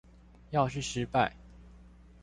[0.49, 1.31] 要是失敗